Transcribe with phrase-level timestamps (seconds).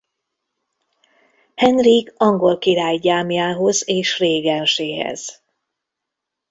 [1.55, 5.41] Henrik angol király gyámjához és régenséhez.